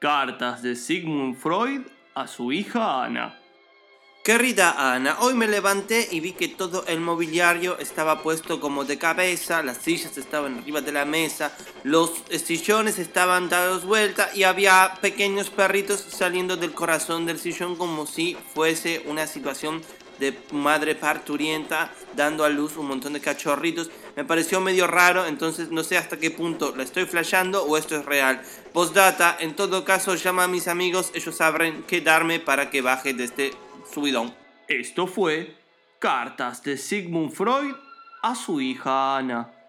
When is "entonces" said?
25.26-25.70